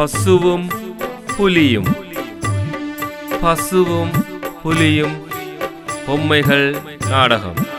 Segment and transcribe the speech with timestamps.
[0.00, 0.68] பசுவும்
[1.36, 1.86] புலியும்.
[3.40, 4.10] பசுவும்
[4.62, 5.26] புலியும்
[6.06, 6.76] பொம்மைகள்
[7.08, 7.69] நாடகம்.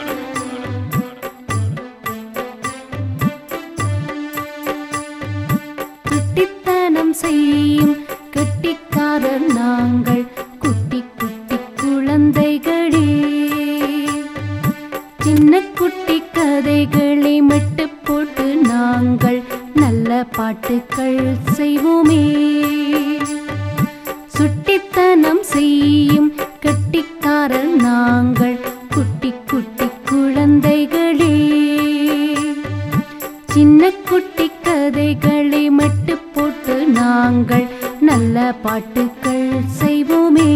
[39.02, 39.46] பாட்டுக்கள்
[39.80, 40.50] செய்வோமே.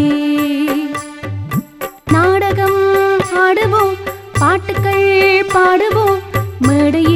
[2.06, 2.82] நாடகம்
[3.36, 3.96] ஆடுவோம்
[4.40, 5.08] பாட்டுக்கள்
[5.54, 6.20] பாடுவோம்
[6.60, 7.15] மேடையில்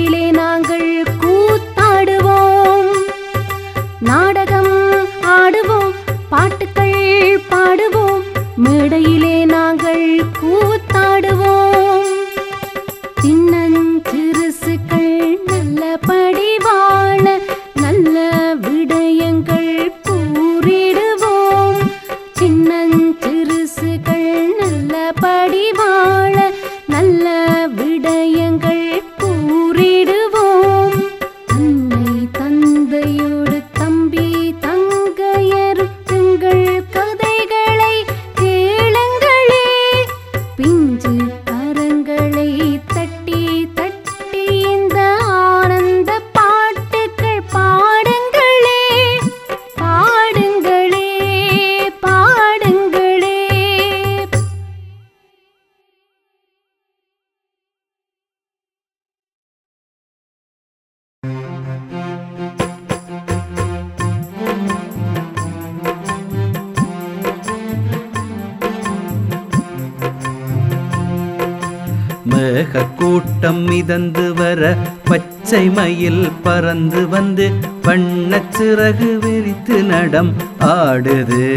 [73.89, 74.63] மிதந்து வர
[75.03, 77.45] பச்சை மயில் பறந்து வந்து
[77.85, 80.29] வண்ணச் சிறகு விரித்து நடம்
[80.66, 81.47] ஆடுது.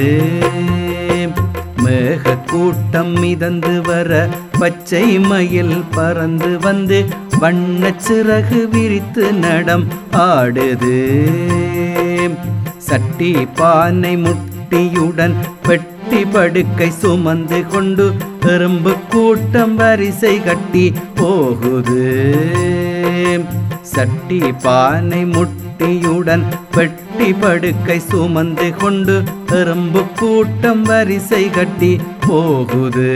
[1.84, 4.22] மேக கூட்டம் மிதந்து வர
[4.58, 7.00] பச்சை மயில் பறந்து வந்து
[7.40, 9.86] வண்ணச் சிறகு விரித்து நடம்
[10.26, 10.98] ஆடுது.
[12.88, 15.38] சட்டி பானை முட்டியுடன்
[15.68, 18.06] பெட்டி படுக்கை சுமந்து கொண்டு
[18.46, 22.04] எறும்பு கூட்டம் வரிசை கட்டி போகுது.
[23.82, 33.10] சட்டி பானை முட்டியுடன் பெட்டி படுக்கை சுமந்து கொண்டு எறும்பு கூட்டம் வரிசை கட்டி போகுது.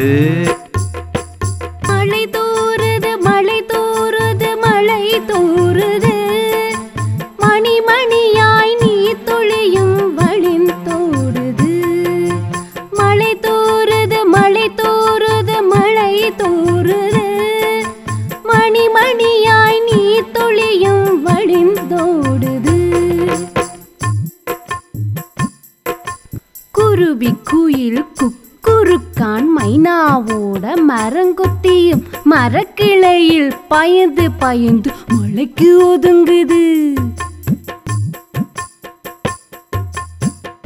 [32.46, 36.94] மரக்கிளையில் பயந்து பயந்து மலைக்கு ஒதுங்குது.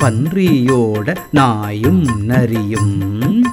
[0.03, 3.45] பன்றியோட நாயும் நரியும்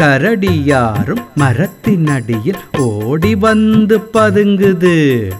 [0.00, 5.30] கரடியாரும் மரத்தினடியில் ஓடி வந்து பதுங்குது.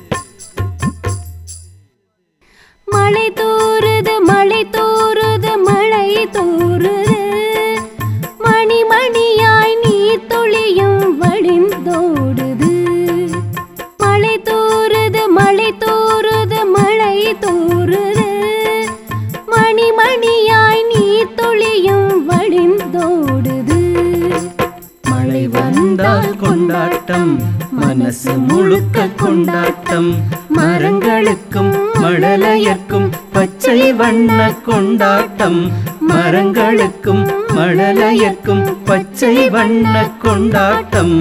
[27.16, 30.10] கொண்டாட்டம் மனசு முழுக்க கொண்டாட்டம்.
[30.56, 31.70] மரங்களுக்கும்
[32.02, 35.60] மழலையர்க்கும் பச்சை வண்ண கொண்டாட்டம்.
[36.08, 37.22] மரங்களுக்கும்
[37.56, 41.16] மழலையர்க்கும் பச்சை வண்ண கொண்டாட்டம்.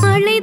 [0.00, 0.40] மழை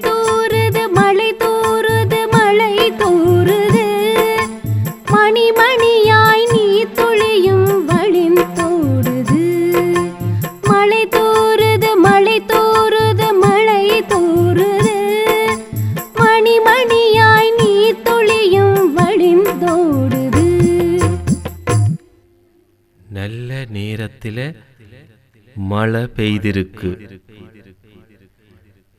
[25.57, 27.19] மழை பெய்திருக்கு.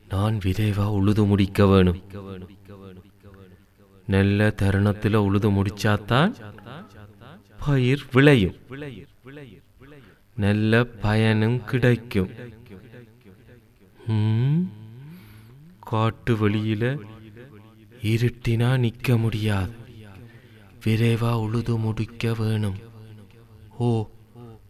[0.09, 2.01] நான் விரைவா உழுது முடிக்க வேணும்.
[4.07, 6.31] நல்ல தருணத்தில் உழுது முடிச்சாத்தான்
[7.65, 8.55] பயிர் விளையும்.
[10.35, 12.29] நல்ல பயனும் கிடைக்கும்.
[15.79, 16.93] காட்டு வழியில
[18.01, 19.73] இருட்டினா நிக்க முடியாது.
[20.85, 22.77] விரைவா உழுது முடிக்க வேணும்.
[23.77, 24.09] ஓ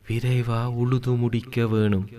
[0.10, 2.10] விரைவா உழுது முடிக்க வேணும்.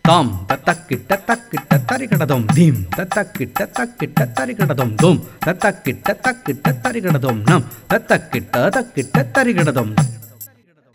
[0.00, 9.26] தாம் தத்தக்கிட்ட தக்கிட்ட தரிகடதும் தீம் தத்தக்கிட்ட தக்கிட்ட தரிகடதும் தூம் தத்தக்கிட்ட தக்கிட்ட தரிகடதும் நம் தத்தக்கிட்ட தக்கிட்ட
[9.34, 9.94] தரிகடதும்.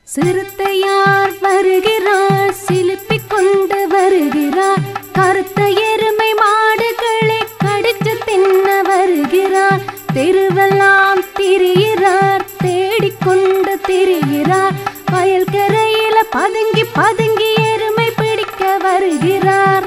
[0.04, 2.56] சிறுத்தையார் வருகிறார்?
[2.68, 4.82] சிலுப்பிக் கொண்டு வருகிறார்.
[5.14, 9.82] கருத்த எருமை மாடுகளை கடிச்சு தின்ன வருகிறார்.
[10.14, 12.47] தெருவெல்லாம் திரிகிறார்
[13.28, 14.76] தேடிக்கொண்டு திரிகிறார்.
[15.14, 19.86] வயல்கரையில பதுங்கி பதுங்கி எருமை பிடிக்க வருகிறார்.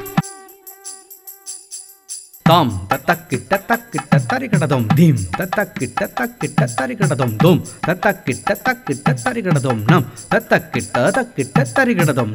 [2.49, 11.65] தாம் தத்தக்கிட்ட தக்கிட்ட தரிகடதும் தீம் தத்தக்கிட்ட தக்கிட்ட தரிகடதும் தூம் தத்தக்கிட்ட தக்கிட்ட தரிகடதும் நம் தத்தக்கிட்ட தக்கிட்ட
[11.77, 12.33] தரிகடதும்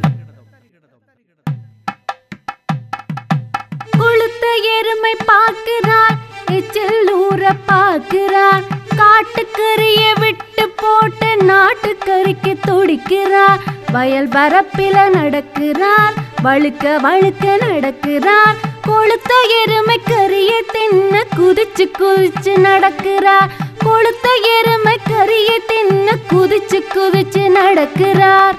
[3.99, 4.45] கொளுத்த
[4.77, 6.15] எருமை பார்க்கிறார்
[6.57, 8.65] எச்சில் ஊற பார்க்கிறார்.
[8.99, 10.54] காட்டுக்கறிய விட்டு
[10.85, 13.61] போட்டு நாட்டுக்கறிக்கு துடிக்கிறார்
[13.91, 23.49] வயல் பரப்பில நடக்கிறார் வழுக்க வழுக்க நடக்கிறார் கொளுத்த எருமை கறிய தின்ன குதிச்சு குதிச்சு நடக்கிறார்
[23.85, 28.57] கொளுத்த எருமை கறிய தின்ன குதிச்சு குதிச்சு நடக்கிறார்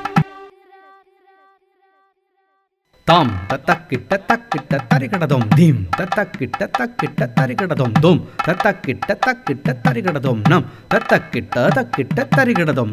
[3.07, 3.31] தாம்.
[3.49, 5.55] தத்தக்கிட்ட தக்கிட்ட தரிகடதோம்.
[5.55, 5.87] தீம்.
[5.97, 7.93] தத்தக்கிட்ட தக்கிட்ட தரிகடதோம்.
[8.01, 8.29] தோம்.
[8.47, 10.49] தத்தக்கிட்ட தக்கிட்ட தரிகடதோம்.
[10.49, 10.71] நம்.
[10.95, 12.91] தத்தக்கிட்ட தக்கிட்ட தரிகடதோம்.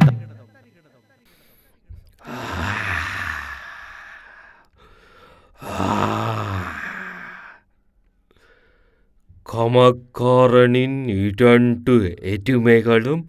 [9.54, 13.24] கமக்காரனின் இடண்டு எருமைகளும்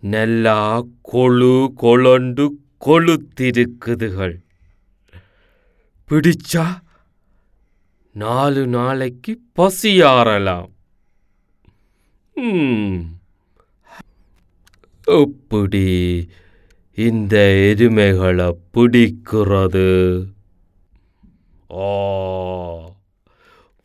[0.00, 0.82] நல்லா
[1.12, 2.48] கொழு கொழண்டு
[2.86, 4.46] கொளுத்திருக்குதுகள்
[6.08, 6.80] பிடிச்சா?
[8.12, 10.70] நாலு நாளைக்கு பசியாறலாம்.
[15.04, 16.28] எப்படி
[16.94, 17.36] இந்த
[17.76, 19.88] எருமைகளை பிடிக்கிறது?
[21.72, 22.90] ஆ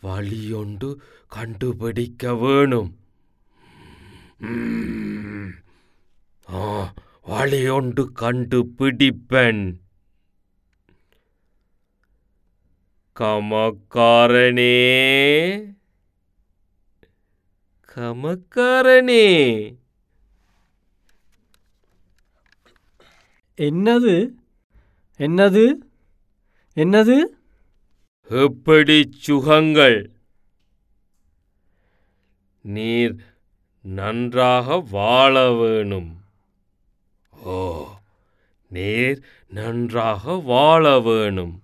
[0.02, 2.98] வழியொண்டு கண்டுபிடிக்க வேணும்.
[6.54, 9.83] ஆ, வழியொண்டு கண்டுபிடிப்பேன்.
[13.20, 14.76] கமக்காரனே
[17.96, 19.28] கமக்காரனே
[23.58, 24.16] என்னது?
[25.18, 25.66] என்னது?
[26.76, 27.18] என்னது?
[28.28, 30.12] எப்படி சுகங்கள்?
[32.62, 33.16] நீர்
[33.82, 36.24] நன்றாக வாழ வேணும்.
[37.44, 37.86] ஓ
[38.70, 41.63] நீர் நன்றாக வாழ வேணும்.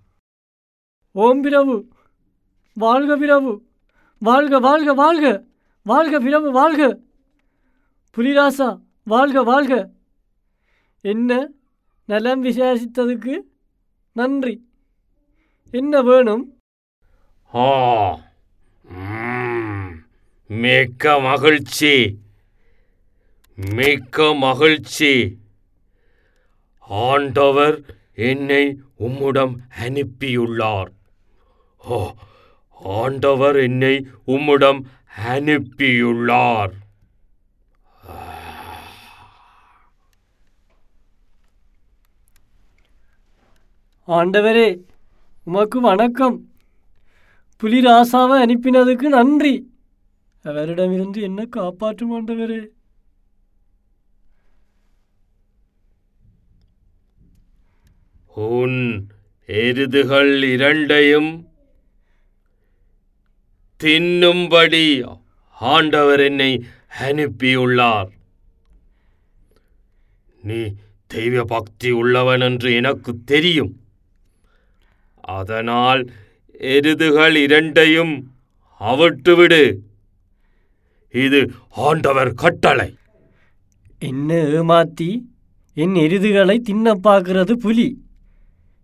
[1.11, 1.87] ஓம் பிரபு
[2.73, 3.63] வாழ்க பிரபு
[4.19, 5.43] வாழ்க வாழ்க வாழ்க.
[5.83, 6.99] வாழ்க பிரபு வாழ்க.
[8.15, 9.89] புலிராசா வாழ்க வாழ்க.
[11.01, 11.47] என்ன
[12.05, 13.39] நலம் விசாரித்ததுக்கு
[14.11, 14.69] நன்றி.
[15.71, 16.57] என்ன வேணும்?
[17.53, 18.19] ஆ
[20.47, 22.17] மிக்க மகிழ்ச்சி.
[23.55, 25.37] மிக்க மகிழ்ச்சி.
[26.79, 27.81] ஆண்டவர்
[28.15, 30.97] என்னை உம்முடம் அனுப்பியுள்ளார்.
[31.83, 32.13] ஓ
[32.71, 34.83] ஆண்டவர் என்னை உம்முடம்
[35.17, 36.71] அனுப்பியுள்ளார்.
[44.07, 44.79] ஆண்டவரே
[45.43, 46.51] உமக்கு வணக்கம்.
[47.63, 49.77] புலிராசாவை அனுப்பினதுக்கு நன்றி.
[50.43, 52.67] அவரிடமிருந்து என்ன காப்பாற்றும் ஆண்டவரே?
[58.27, 59.07] உன்
[59.47, 61.48] எருதுகள் இரண்டையும்
[63.83, 65.17] தின்னும்படி
[65.51, 66.65] ஆண்டவர் என்னை
[66.99, 68.09] அனுப்பியுள்ளார்.
[70.43, 70.73] நீ
[71.07, 73.79] தெய்வ பக்தி உள்ளவன் என்று எனக்கு தெரியும்.
[75.21, 76.11] அதனால்
[76.59, 78.31] எருதுகள் இரண்டையும்
[78.79, 79.75] அவிட்டுவிடு.
[81.11, 82.97] இது ஆண்டவர் கட்டளை.
[83.99, 85.21] என்ன ஏமாத்தி
[85.73, 88.03] என் எருதுகளை தின்ன பார்க்கிறது புலி.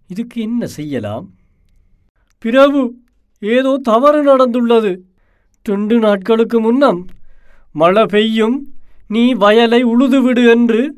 [0.08, 1.34] இதுக்கு என்ன செய்யலாம்?
[2.40, 3.04] பிரபு
[3.40, 5.00] ஏதோ தவறு நடந்துள்ளது.
[5.62, 7.08] துண்டு நாட்களுக்கு முன்னம்
[7.72, 8.68] மழை பெய்யும்
[9.08, 10.96] நீ வயலை உழுதுவிடு என்று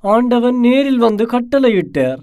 [0.00, 2.20] ஆண்டவன் நேரில் வந்து கட்டளையிட்டார்.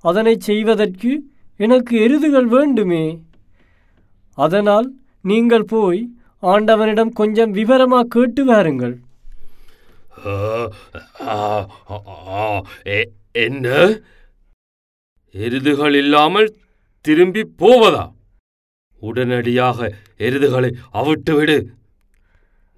[0.00, 1.22] அதனை செய்வதற்கு
[1.56, 3.22] எனக்கு எருதுகள் வேண்டுமே.
[4.34, 6.08] அதனால் நீங்கள் போய்
[6.42, 8.98] ஆண்டவனிடம் கொஞ்சம் விவரமாக கேட்டு வாருங்கள்.
[11.26, 12.52] ஆ,
[13.32, 13.98] என்ன?
[15.32, 16.54] எருதுகள் இல்லாமல்
[17.00, 18.12] திரும்பி போவதா?
[19.00, 21.58] உடனடியாக எருதுகளை அவிட்டு விடு.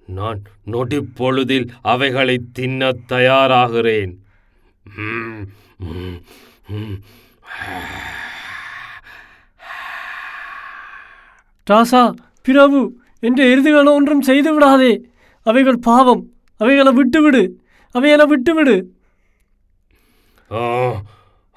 [0.07, 4.13] நான் நொடிப்பொழுதில் அவைகளை தின்னத் தயாராகிறேன்.
[11.69, 12.79] ராசா பிரபு
[13.19, 14.91] என்ற எருதுகளை ஒன்றும் செய்து விடாதே.
[15.43, 16.23] அவைகள் பாவம்.
[16.57, 17.43] அவைகளை விட்டுவிடு
[17.91, 18.75] அவைகளை விட்டுவிடு
[20.51, 21.01] ஆ,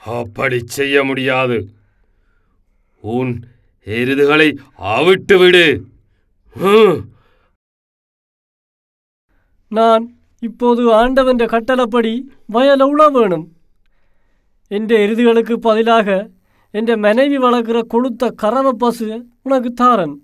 [0.07, 1.59] அப்படி செய்ய முடியாது.
[3.01, 3.33] உன்
[3.87, 5.67] எருதுகளை அவிட்டு விடு.
[9.69, 10.05] நான்
[10.41, 12.13] இப்போது ஆண்டவன்ற கட்டளப்படி
[12.47, 13.47] வயல உழ வேணும்.
[14.69, 16.31] என்ற எருதுகளுக்கு பதிலாக
[16.71, 20.17] என்ற மனைவி வளர்க்கிற கொளுத்த கறவ பசு உனக்கு தாரன்.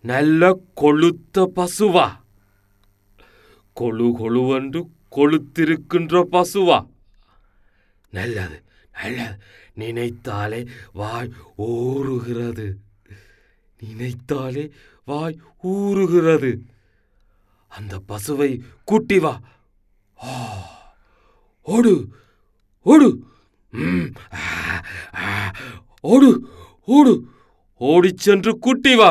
[0.00, 2.08] நல்ல கொளுத்த பசுவா?
[3.80, 4.80] கொழு கொழுவென்று
[5.16, 6.78] கொளுத்திருக்கின்ற பசுவா?
[8.10, 8.58] நல்லது
[9.02, 9.36] நல்லது.
[9.80, 10.60] நினைத்தாலே
[10.92, 12.66] வாய் ஊறுகிறது.
[13.82, 14.64] நினைத்தாலே
[15.04, 16.52] வாய் ஊறுகிறது.
[17.76, 18.50] அந்த பசுவை
[18.84, 19.34] கூட்டி வா.
[21.74, 21.94] ஓடு
[22.92, 23.08] ஓடு.
[26.12, 26.30] ஓடு
[26.96, 27.12] ஓடு.
[27.78, 29.10] ஓடிச் சென்று கூட்டி வா.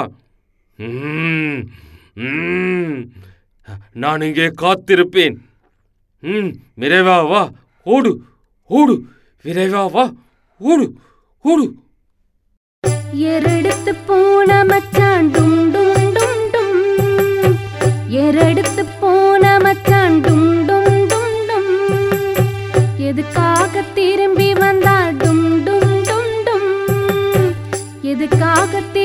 [4.03, 5.35] நான் இங்கே காத்திருப்பேன்.
[6.23, 6.49] ம்
[6.81, 7.41] விரைவா வா
[7.85, 8.11] ஓடு
[8.69, 8.93] ஓடு
[9.45, 10.03] விரைவா வா
[10.61, 10.85] ஓடு
[11.45, 11.65] ஓடு.
[13.29, 16.79] எரெடுத்து போன மச்சான் டும் டும் டும் டும்.
[18.21, 21.69] எரெடுத்து போன மச்சான் டும் டும் டும் டும்.
[23.09, 26.69] எதுக்காக திரும்பி வந்தா டும் டும் டும் டும்.
[28.03, 29.02] எதுக்காக திரும்பி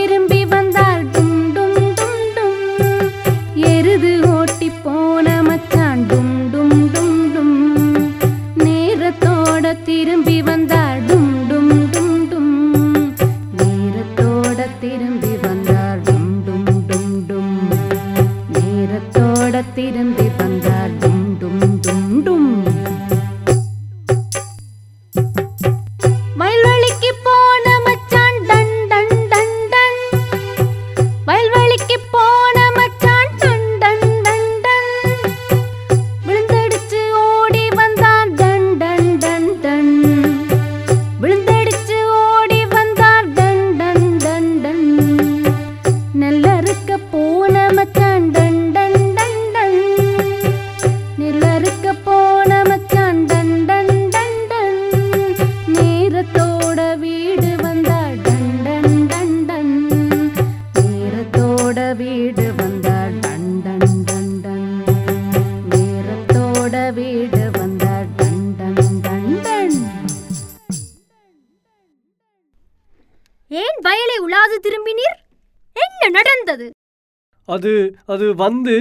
[77.55, 77.73] அது
[78.07, 78.75] அது வந்து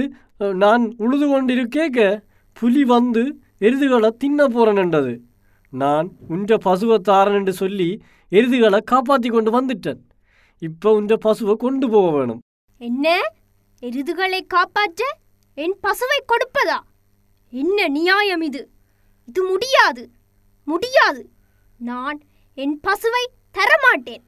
[0.62, 2.00] நான் உழுது கொண்டிருக்கேக்க
[2.60, 3.22] புலி வந்து
[3.60, 5.14] எருதுகளை தின்ன போறேன்ன்றது.
[5.82, 7.88] நான் உன்ற பசுவை தாரன் சொல்லி
[8.30, 10.00] எருதுகளை காப்பாற்றி கொண்டு வந்துட்டேன்.
[10.58, 12.40] இப்போ உன்ற பசுவை கொண்டு போக வேணும்.
[12.78, 13.16] என்ன?
[13.80, 15.02] எருதுகளை காப்பாற்ற
[15.54, 16.78] என் பசுவை கொடுப்பதா?
[17.50, 18.62] என்ன நியாயம் இது?
[19.26, 20.04] இது முடியாது.
[20.64, 21.22] முடியாது.
[21.90, 22.18] நான்
[22.54, 23.24] என் பசுவை
[23.56, 24.24] தரமாட்டேன்.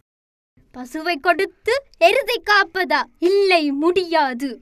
[0.75, 3.03] பசுவை கொடுத்து எருதை காப்பதா?
[3.19, 4.61] இல்லை முடியாது.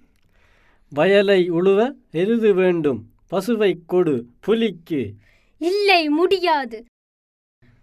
[0.90, 3.06] வயலை உழுவ எருது வேண்டும்.
[3.30, 5.12] பசுவை கொடு புலிக்கு.
[5.58, 6.84] இல்லை முடியாது.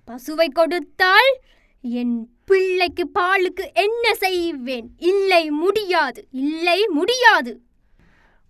[0.08, 1.39] பசுவை கொடுத்தால்
[1.82, 4.96] என் பிள்ளைக்கு பாலுக்கு என்ன செய்வேன்?
[4.98, 6.27] இல்லை முடியாது.
[6.32, 7.62] இல்லை முடியாது.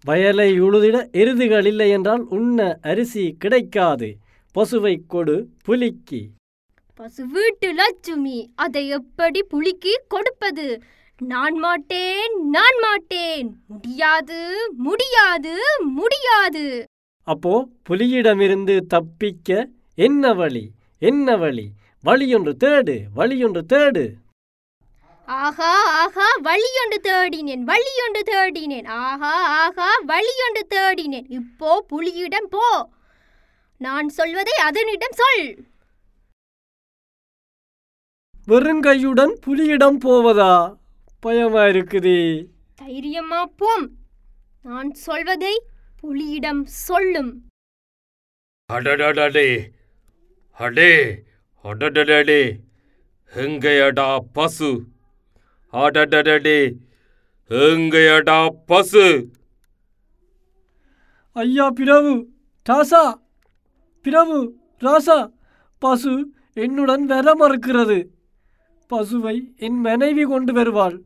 [0.04, 4.18] வயலை உழுதிட எருதுகள் இல்லை என்றால் உண்ண அரிசி கிடைக்காது.
[4.56, 6.30] பசுவை கொடு புலிக்கு.
[6.98, 10.68] பசு வீட்டு லட்சுமி அதை எப்படி புலிக்கு கொடுப்பது?
[11.20, 13.48] நான் மாட்டேன் நான் மாட்டேன்.
[13.68, 14.40] முடியாது
[14.78, 15.54] முடியாது
[15.98, 16.88] முடியாது.
[17.24, 20.70] அப்போ புலியிடமிருந்து தப்பிக்க என்ன வழி?
[20.98, 21.68] என்ன வழி?
[22.04, 24.06] வழியொன்று தேடு வழியொன்று தேடு.
[25.26, 28.88] ஆஹா ஆஹா வழியொன்று தேடினேன் வழியொன்று தேடினேன்.
[28.88, 31.30] ஆஹா ஆஹா வழியொன்று தேடினேன்.
[31.30, 32.90] இப்போ புலியிடம் போ.
[33.78, 35.48] நான் சொல்வதை அதனிடம் சொல்.
[38.48, 40.78] வெறுங்கையுடன் புலியிடம் போவதா?
[41.20, 42.46] பயமா இருக்குதே.
[42.76, 43.92] தைரியமா போம்.
[44.64, 45.64] நான் சொல்வதை
[46.02, 47.46] புலியிடம் சொல்லும்.
[48.74, 49.70] அடடடடே.
[50.52, 51.24] அடே.
[51.64, 52.56] அடடடடே.
[53.36, 54.84] எங்கேயடா பசு?
[55.74, 56.74] அடடடடே.
[57.50, 59.30] எங்கேயடா பசு?
[61.34, 62.28] ஐயா பிரபு
[62.70, 63.14] ராசா.
[64.02, 65.34] பிரபு ராசா.
[65.80, 68.14] பசு என்னுடன் வர மறுக்கிறது.
[68.96, 69.36] பசுவை
[69.68, 70.98] என் மனைவி கொண்டு வருவாள்.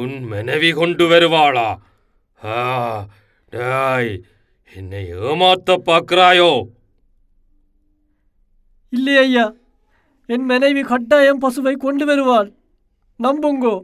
[0.00, 1.68] உன் மனைவி கொண்டு வருவாளா?
[3.54, 4.12] டேய்
[4.74, 6.52] என்னை ஏமாத்த பார்க்கிறாயோ?
[8.92, 9.46] இல்லை ஐயா
[10.28, 12.50] என் மனைவி கட்டாயம் பசுவை கொண்டு வருவாள்.
[13.18, 13.76] நம்புங்கோ.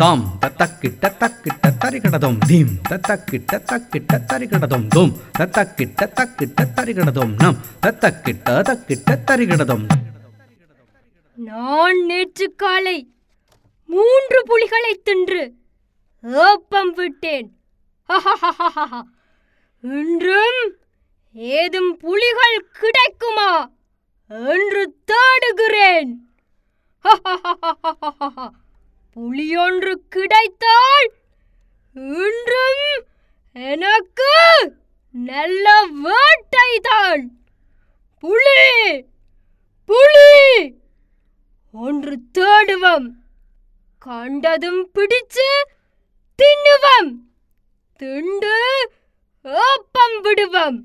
[0.00, 9.16] தாம் தத்தக்கிட்ட தக்கிட்ட தரிகடதும் தீம் தத்தக்கிட்ட தக்கிட்ட தரிகடதும் தோம் தத்தக்கிட்ட தக்கிட்ட தரிகடதும் நம் தத்தக்கிட்ட தக்கிட்ட
[9.28, 9.86] தரிகடதும்
[11.38, 12.98] நான் நேற்று காலை
[13.88, 15.42] மூன்று புலிகளை தின்று
[16.44, 17.48] ஏப்பம் விட்டேன்.
[19.80, 20.60] இன்றும்
[21.54, 23.50] ஏதும் புலிகள் கிடைக்குமா
[24.30, 26.12] என்று தேடுகிறேன்.
[27.04, 28.46] ஹஹஹஹஹஹஹ.
[29.16, 31.08] புலியொன்று கிடைத்தால்
[32.16, 32.82] இன்றும்
[33.56, 34.32] எனக்கு
[35.14, 35.66] நல்ல
[36.02, 37.22] வேட்டைதான்
[38.22, 38.64] புலி
[39.88, 40.32] புலி
[41.74, 43.08] ஒன்று தேடுவம்
[44.06, 45.48] கண்டதும் பிடிச்சு
[46.38, 47.10] தின்னுவம்
[48.00, 48.54] திண்டு
[49.44, 50.78] ஏப்பம் விடுவம்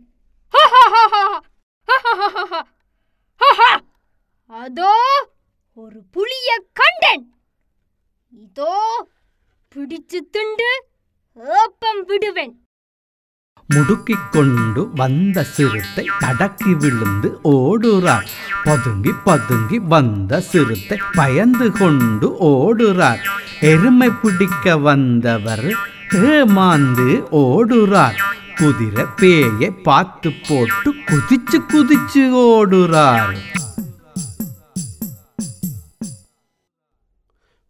[4.50, 4.96] அதோ
[5.78, 7.26] ஒரு புலிய கண்டன்
[8.34, 9.08] இதோ
[9.76, 10.70] பிடிச்சு திண்டு
[11.36, 12.54] ஏப்பம் விடுவேன்.
[13.70, 18.28] முடுக்கிக் கொண்டு வந்த சிறுத்தை தடக்கி விழுந்து ஓடுறார்.
[18.64, 23.22] பதுங்கி பதுங்கி வந்த சிறுத்தை பயந்து கொண்டு ஓடுறார்.
[23.60, 25.68] எருமை பிடிக்க வந்தவர்
[26.10, 28.20] ஏமாந்து ஓடுறார்.
[28.56, 33.36] குதிரை பேயை பார்த்து போட்டு குதிச்சு குதிச்சு ஓடுறார்.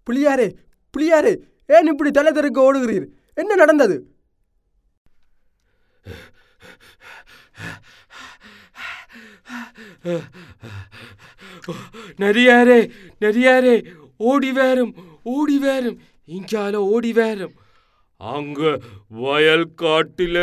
[0.07, 0.47] புளியாரே
[0.93, 1.33] புளியாரே
[1.75, 3.05] ஏன் இப்படி தலை தெருக்க ஓடுகிறீர்?
[3.37, 3.95] என்ன நடந்தது?
[12.21, 12.79] நரியாரே
[13.23, 13.75] நரியாரே
[14.29, 14.93] ஓடி வேறும்
[15.35, 17.53] ஓடி வேறும் இங்கால ஓடி வேறும்.
[18.21, 18.61] அங்க
[19.21, 20.37] வயல் காட்டில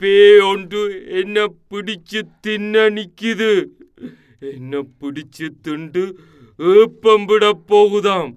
[0.00, 0.14] பே
[0.50, 0.82] ஒன்று
[1.20, 3.52] என்ன பிடிச்சு தின்ன நிக்குது?
[4.52, 6.04] என்ன பிடிச்சு திண்டு
[6.58, 8.30] ஏப்பம் விட போகுதாம்?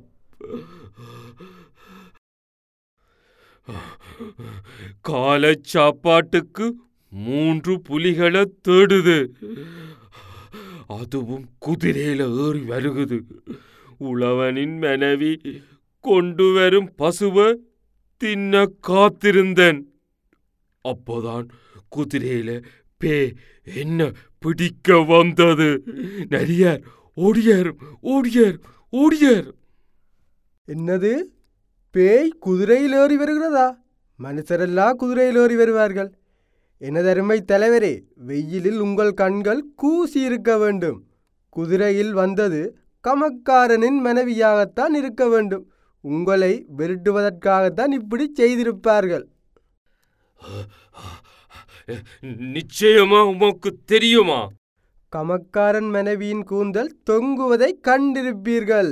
[5.01, 6.75] காலை சாப்பாட்டுக்கு
[7.09, 9.27] மூன்று புலிகளை தேடுது.
[10.87, 13.21] அதுவும் குதிரையில ஏறி வருகுது.
[13.99, 15.41] உழவனின் மனைவி
[15.99, 17.55] கொண்டு வரும் பசுவை
[18.17, 19.81] தின்ன காத்திருந்தேன்.
[20.83, 21.47] அப்போதான்
[21.95, 22.63] குதிரையில
[22.97, 25.83] பே என்ன பிடிக்க வந்தது?
[26.29, 26.81] நரியார்
[27.13, 29.55] ஓடியார் ஓடியார் ஓடியார்.
[30.73, 31.23] என்னது?
[31.91, 33.77] பேய் குதிரையில் ஏறி வருகிறதா?
[34.23, 36.09] மனுஷரெல்லாம் குதிரையில் ஏறி வருவார்கள்.
[36.79, 41.03] எனதருமை தலைவரே வெயிலில் உங்கள் கண்கள் கூசி இருக்க வேண்டும்.
[41.49, 42.61] குதிரையில் வந்தது
[43.07, 45.71] கமக்காரனின் மனைவியாகத்தான் இருக்க வேண்டும்.
[46.01, 49.23] உங்களை விரட்டுவதற்காகத்தான் இப்படி செய்திருப்பார்கள்.
[52.25, 54.47] நிச்சயமா உமக்கு தெரியுமா?
[55.15, 58.91] கமக்காரன் மனைவியின் கூந்தல் தொங்குவதை கண்டிருப்பீர்கள்.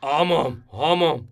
[0.00, 1.26] ஆமாம் ஆமாம்.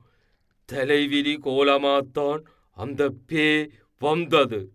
[0.72, 2.40] தலைவிரி கோலமாத்தான்
[2.74, 4.72] அந்த பே வந்தது.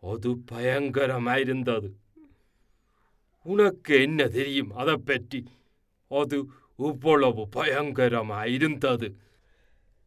[0.00, 1.90] அது பயங்கரமாயிருந்தது.
[3.42, 5.44] உனக்கு என்ன தெரியும் அதை பற்றி?
[6.08, 6.44] அது
[6.76, 9.14] இவ்வளவு பயங்கரமாயிருந்தது.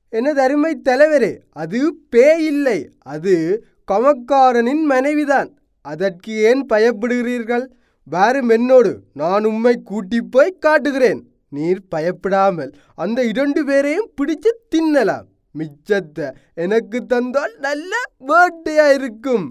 [0.09, 2.89] எனது அருமை தலைவரே அது பேய் இல்லை.
[2.99, 5.59] அது கமக்காரனின் மனைவிதான்.
[5.81, 7.65] அதற்கு ஏன் பயப்படுகிறீர்கள்?
[8.03, 11.34] வாரும் என்னோடு நான் உம்மை கூட்டி போய் காட்டுகிறேன்.
[11.49, 15.27] நீர் பயப்படாமல் அந்த இரண்டு பேரையும் பிடிச்சு தின்னலாம்.
[15.55, 16.27] மிச்சத்தை
[16.63, 19.45] எனக்கு தந்தால் நல்ல வேட்டையா இருக்கும்.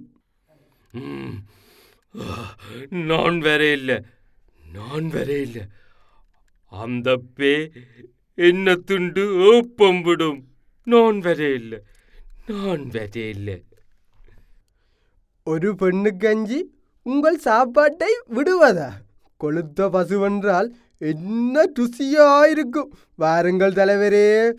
[3.11, 3.99] நான் வேற இல்லை.
[4.73, 5.65] நான் வேற இல்லை.
[6.73, 7.53] அந்த பே
[8.39, 10.41] என்ன துண்டு ஏப்பம் விடும்.
[10.87, 11.79] நான் வேற இல்லை.
[12.47, 13.57] நான் வேற இல்லை.
[15.47, 16.61] ஒரு பெண்ணுக்கஞ்சி
[17.07, 18.91] உங்கள் சாப்பாட்டை விடுவதா?
[19.45, 22.91] கொளுத்த பசுவென்றால் என்ன ருசியாயிருக்கும்.
[23.15, 24.53] வாருங்கள் தலைவரே.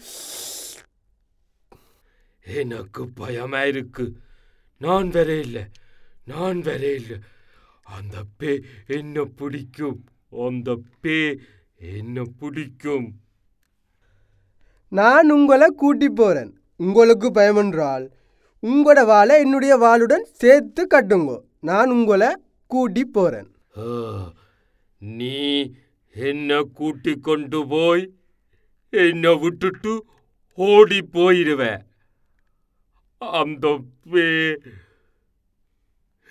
[2.56, 4.14] எனக்கு பயமா இருக்கு
[4.78, 5.66] நான் வேற இல்லை.
[6.26, 7.18] நான் வேற இல்லை.
[7.84, 10.04] அந்த பே என்ன பிடிக்கும்?
[10.48, 11.40] அந்த பே
[11.76, 13.14] என்ன பிடிக்கும்?
[14.90, 16.60] நான் உங்களை கூட்டி போறேன்.
[16.76, 18.10] உங்களுக்கு பயமென்றால்
[18.62, 21.40] உங்களோட வாளை என்னுடைய வாளுடன் சேர்த்து கட்டுங்கோ.
[21.60, 22.36] நான் உங்களை
[22.68, 23.48] கூட்டி போறேன்.
[25.00, 25.72] நீ
[26.14, 28.14] என்ன கூட்டி கொண்டு போய்
[28.90, 30.06] என்னை விட்டுட்டு
[30.56, 31.82] ஓடி போயிடுவ
[33.18, 34.58] அந்த பே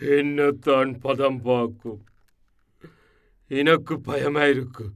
[0.00, 2.04] என்னத்தான் பதம் பார்க்கும்?
[3.48, 4.90] எனக்கு பயமா இருக்கு.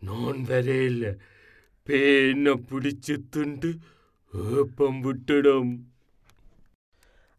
[0.00, 1.18] நான் வரையில
[1.82, 3.76] பே என்ன பிடிச்சு துண்டு
[4.34, 5.78] ஏப்பம் விட்டுடும்.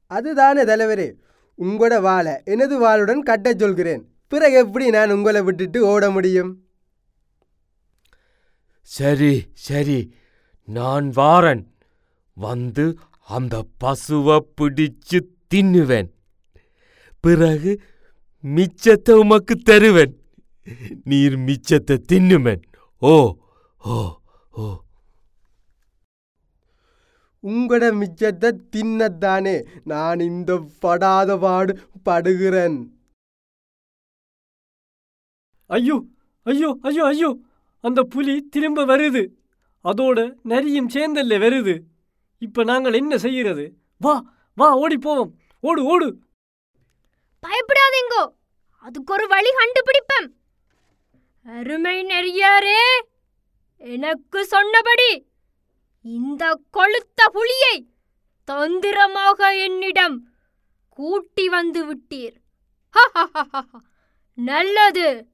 [0.08, 1.14] அதுதானே தலைவரே.
[1.58, 4.17] உங்களோட வாழை எனது வாளுடன் கட்டச் சொல்கிறேன்.
[4.28, 6.68] பிறகு எப்படி நான் உங்களை விட்டுட்டு ஓட முடியும்?
[8.82, 10.14] சரி சரி.
[10.66, 11.76] நான் வாரன்.
[12.34, 15.22] வந்து அந்த பசுவை பிடிச்சு
[15.56, 16.12] தின்னுவேன்.
[17.20, 17.82] பிறகு
[18.44, 20.22] மிச்சத்தை உமக்கு தருவேன்.
[21.04, 22.62] நீர் மிச்சத்தை தின்னுமென்.
[23.00, 23.36] ஓ
[23.78, 24.16] ஓ
[24.52, 24.82] ஓ.
[27.44, 29.66] உங்களோட மிச்சத்தை தின்னத்தானே.
[29.84, 32.97] நான் இந்த படாத பாடு படுகிறேன்.
[35.68, 36.04] ஐயோ
[36.44, 37.38] ஐயோ ஐயோ ஐயோ.
[37.84, 39.24] அந்த புலி திரும்ப வருது.
[39.84, 41.80] அதோட நரியும் சேர்ந்தல்ல வருது.
[42.38, 43.74] இப்ப நாங்கள் என்ன செய்கிறது?
[44.00, 44.24] வா
[44.56, 45.32] வா ஓடி போவோம்.
[45.60, 46.08] ஓடு ஓடு.
[47.48, 48.24] பயப்படாதீங்கோ.
[48.80, 50.28] அதுக்கு ஒரு வழி கண்டுபிடிப்பேன்.
[51.44, 52.82] அருமை நெறியாரே
[53.78, 55.28] எனக்கு சொன்னபடி
[56.02, 57.78] இந்த கொளுத்த புலியை
[58.44, 60.18] தந்திரமாக என்னிடம்
[60.90, 62.36] கூட்டி வந்து விட்டீர்.
[64.34, 65.28] நல்லது.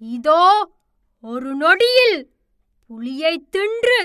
[0.00, 0.42] இதோ
[1.20, 2.18] ஒரு நொடியில்
[2.88, 3.98] புலியை தின்று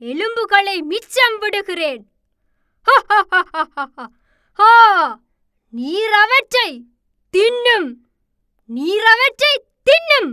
[0.00, 2.02] எலும்புகளை மிச்சம் விடுகிறேன்.
[4.58, 4.72] ஹா
[5.72, 6.70] நீர் அவற்றை
[7.34, 7.88] தின்னும்.
[8.68, 9.54] நீர் அவற்றை
[9.88, 10.32] தின்னும்.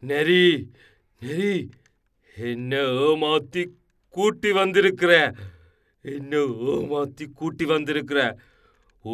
[0.00, 0.44] நெறி
[1.20, 1.52] நெறி
[2.36, 3.62] என்ன ஏமாத்தி
[4.10, 5.12] கூட்டி வந்திருக்கிற
[6.04, 6.36] என்ன
[6.72, 8.20] ஏமாத்தி கூட்டி வந்திருக்கிற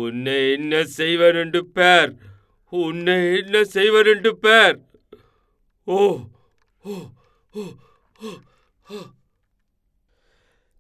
[0.01, 2.13] உன்னை என்ன செய்வன் என்று பேர்.
[2.73, 4.77] உன்னை என்ன செய்வன் என்று பேர்.
[5.89, 5.99] ஓ
[6.91, 6.95] ஓ
[7.55, 9.01] ஓ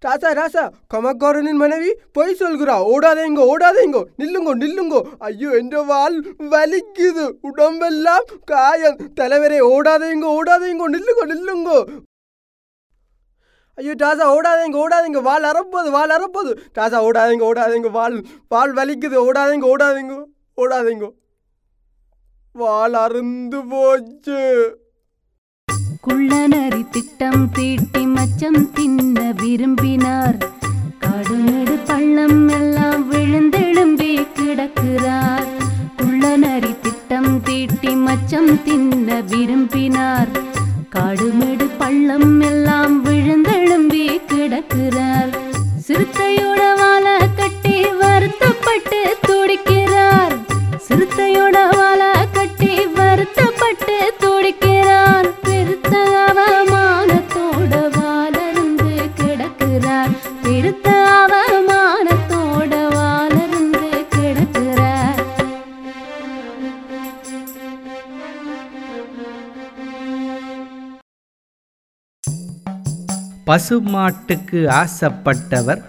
[0.02, 2.76] ராசா ராசா கமக்காரனின் மனைவி பொய் சொல்கிறா.
[2.92, 5.00] ஓடாதேங்கோ ஓடாதேங்கோ நில்லுங்கோ நில்லுங்கோ.
[5.28, 6.16] ஐயோ என்ற வால்
[6.52, 7.26] வலிக்குது.
[7.48, 8.98] உடம்பெல்லாம் காயம்.
[9.20, 11.78] தலைவரே ஓடாதேங்கோ ஓடாதேங்கோ நில்லுங்கோ நில்லுங்கோ.
[13.74, 19.66] ஐயோ டாசா ஓடாதேங்க ஓடாதீங்க வால் அறப்போது வால் அறப்போது டாசா ஓடாதீங்க ஓடாதீங்க வால் வால் வலிக்குது ஓடாதீங்க
[19.74, 20.14] ஓடாதீங்க
[20.58, 21.06] ஓடாதீங்க.
[22.52, 24.40] வால் அருந்து போச்சு.
[26.00, 30.38] குள்ளநரி திட்டம் தீட்டி மச்சம் தின்ன விரும்பினார்.
[30.98, 35.48] காடுநெடு பள்ளம் எல்லாம் விழுந்தெழும்பி கிடக்கிறார்.
[35.96, 40.51] குள்ளநரி திட்டம் தீட்டி மச்சம் தின்ன விரும்பினார்.
[40.94, 45.30] காடுமேடு பள்ளம் எல்லாம் விழுந்தெழும்பி கிடக்கிறார்.
[45.86, 50.34] சிறுத்தையோட வாழ கட்டி வருத்தப்பட்டு துடிக்கிறார்.
[50.88, 54.12] சிறுத்தையோட வாழ கட்டி வருத்தப்பட்டு
[73.52, 75.82] பசுமாட்டுக்கு ஆசைப்பட்டவர்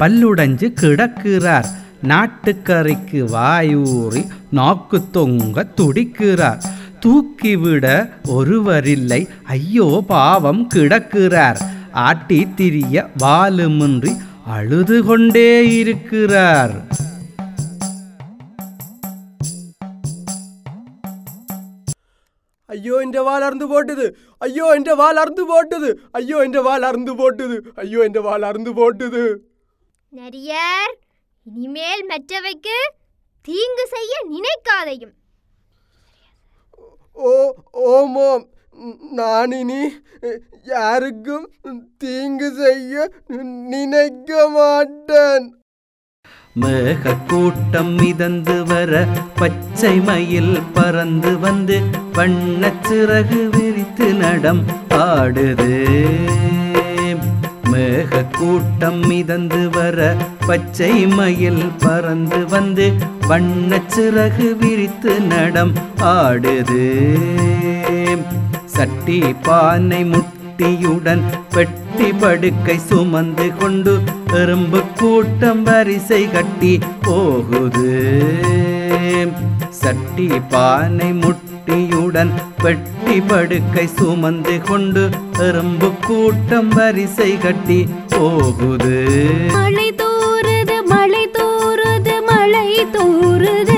[0.00, 1.66] பல்லுடைஞ்சு கிடக்கிறார்.
[2.08, 6.62] நாட்டுக்கரைக்கு வாயூறி நாக்கு தொங்க துடிக்கிறார்.
[7.00, 11.60] தூக்கிவிட ஒருவரில்லை ஐயோ பாவம் கிடக்கிறார்.
[11.92, 16.74] ஆட்டி திரிய வாலுமின்றி அழுது கொண்டே இருக்கிறார்.
[22.84, 24.06] ஐயோ என்ற வால் அறுந்து போட்டுது.
[24.46, 25.90] ஐயோ என்ற வால் அறுந்து போட்டுது.
[26.18, 27.56] ஐயோ என்ற வால் அறுந்து போட்டுது.
[27.82, 29.22] ஐயோ என்ற வால் அறுந்து போட்டுது.
[30.18, 30.92] நரியார்
[31.46, 32.76] இனிமேல் மற்றவைக்கு
[33.48, 35.14] தீங்கு செய்ய நினைக்காதையும்.
[37.16, 37.32] ஓ
[37.94, 38.44] ஓமோம்
[39.18, 39.82] நான் இனி
[40.74, 41.46] யாருக்கும்
[42.04, 43.08] தீங்கு செய்ய
[43.74, 45.46] நினைக்க மாட்டேன்.
[46.56, 48.92] மேகக்கூட்டம் மிதந்து வர
[49.38, 51.76] பச்சை மயில் பறந்து வந்து
[52.16, 54.60] வண்ணச் சிறகு விரித்து நடம்
[55.00, 55.70] ஆடுது
[57.72, 59.98] மேகக்கூட்டம் மிதந்து வர
[60.46, 62.86] பச்சை மயில் பறந்து வந்து
[63.28, 65.74] வண்ணச் சிறகு விரித்து நடம்
[66.12, 66.86] ஆடுது
[68.74, 71.22] சட்டி பானை முட்டை முட்டியுடன்
[71.54, 73.92] பெட்டி படுக்கை சுமந்து கொண்டு
[74.40, 76.70] எறும்பு கூட்டம் வரிசை கட்டி
[77.06, 77.94] போகுது.
[79.80, 85.04] சட்டி பானை முட்டியுடன் பெட்டி படுக்கை சுமந்து கொண்டு
[85.48, 87.80] எறும்பு கூட்டம் வரிசை கட்டி
[88.14, 88.96] போகுது.
[89.56, 93.73] மழை தூறுது மழை தூறுது மழை தூறுது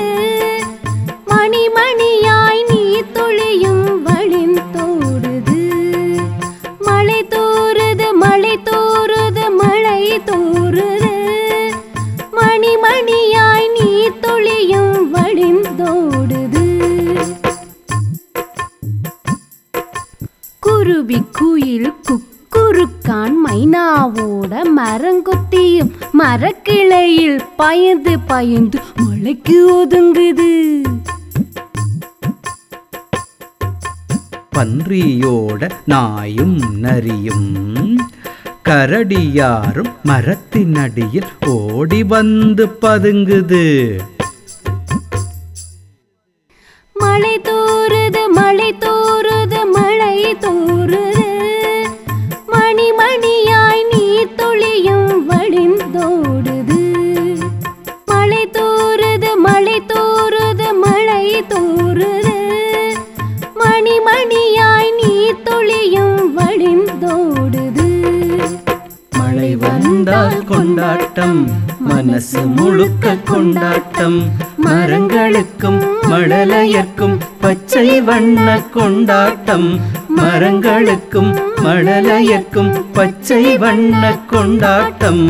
[24.07, 30.51] மைனாவோட மரங்கொத்தியும் மரக்கிளையில் பயந்து பயந்து மழைக்கு ஒதுங்குது.
[34.55, 37.49] பன்றியோட நாயும் நரியும்
[38.69, 43.65] கரடியாரும் மரத்தினடியில் ஓடி வந்து பதுங்குது.
[46.93, 51.16] மழை தூறுது மழை தூறுது மழை தூறுது.
[70.07, 71.39] வந்தால் கொண்டாட்டம்.
[71.79, 74.31] மனசு முழுக்க கொண்டாட்டம்.
[74.65, 75.79] மரங்களுக்கும்
[76.11, 79.67] மழலையர்க்கும் பச்சை வண்ண கொண்டாட்டம்.
[80.17, 81.31] மரங்களுக்கும்
[81.63, 85.25] மழலையர்க்கும் பச்சை வண்ண கொண்டாட்டம்.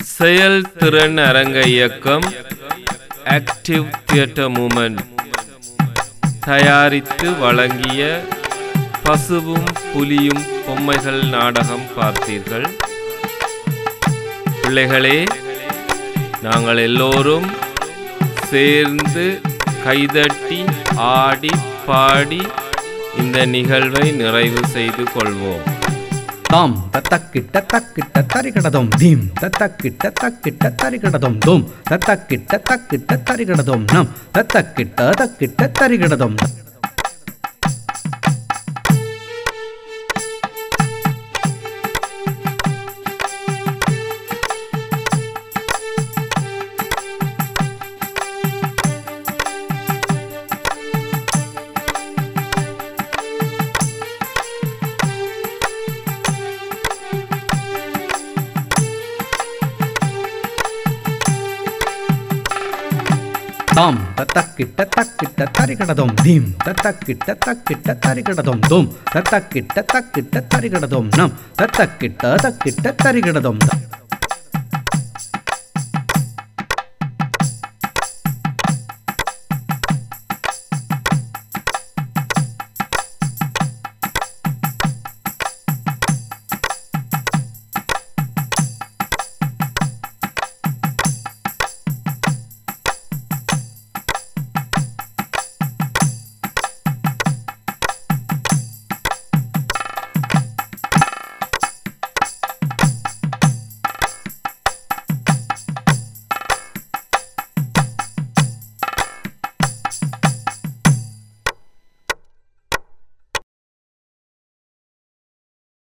[0.00, 2.26] செயல் திறன் அரங்க இயக்கம்
[3.24, 5.04] ஆக்டிவ் தியேட்டர் மூமெண்ட்
[6.40, 8.02] தயாரித்து வழங்கிய
[9.04, 12.66] பசுவும் புலியும் பொம்மைகள் நாடகம் பார்த்தீர்கள்.
[14.62, 15.24] பிள்ளைகளே
[16.42, 17.46] நாங்கள் எல்லோரும்
[18.50, 19.40] சேர்ந்து
[19.84, 20.64] கைதட்டி
[20.94, 21.52] ஆடி
[21.86, 22.42] பாடி
[23.18, 25.64] இந்த நிகழ்வை நிறைவு செய்து கொள்வோம்.
[26.42, 35.70] தாம் தத்தக்கிட்ட தக்கிட்ட தரிகடதோம் தீம் தத்தக்கிட்ட தக்கிட்ட தரிகடதோம் தோம் தத்தக்கிட்ட தக்கிட்ட தரிகடதோம் நம் தத்தக்கிட்ட தக்கிட்ட
[35.80, 36.38] தரிகடதோம்.
[63.74, 63.98] தாம்.
[64.16, 66.14] தத்தக்கிட்ட தக்கிட்ட தரிகடதோம்.
[66.22, 66.54] தீம்.
[66.64, 68.58] தத்தக்கிட்ட தக்கிட்ட தரிகடதோம்.
[68.68, 68.92] தோம்.
[69.14, 71.16] தத்தக்கிட்ட தக்கிட்ட தரிகடதோம்.
[71.16, 71.32] நம்.
[71.62, 73.58] தத்தக்கிட்ட தக்கிட்ட தரிகடதும்.